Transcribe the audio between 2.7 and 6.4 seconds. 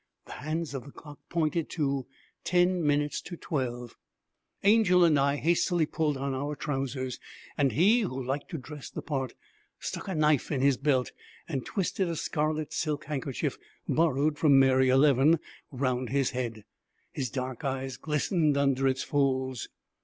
minutes to twelve. Angel and I hastily pulled on